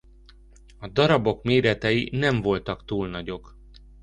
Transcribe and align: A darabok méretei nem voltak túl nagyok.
A 0.79 0.87
darabok 0.87 1.43
méretei 1.43 2.09
nem 2.11 2.41
voltak 2.41 2.85
túl 2.85 3.07
nagyok. 3.09 3.57